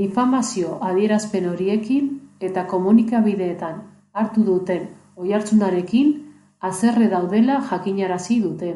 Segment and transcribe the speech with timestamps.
[0.00, 2.10] Difamazio adierazpen horiekin
[2.48, 3.80] eta komunikabideetan
[4.22, 4.86] hartu duten
[5.24, 6.12] ohiartzunarekin
[6.68, 8.70] haserre daudela jakinarazi dute.